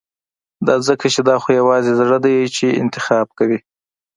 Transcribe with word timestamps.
دا 0.67 0.75
ځکه 0.87 1.05
چې 1.13 1.21
دا 1.29 1.35
خو 1.41 1.49
يوازې 1.59 1.91
زړه 1.99 2.17
دی 2.25 2.37
چې 2.55 2.67
انتخاب 2.83 3.27
کوي. 3.37 3.59